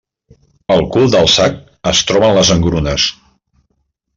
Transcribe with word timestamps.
Al 0.75 0.81
cul 0.95 1.11
del 1.15 1.29
sac 1.35 1.59
es 1.91 2.01
troben 2.13 2.35
les 2.39 2.53
engrunes. 2.57 3.07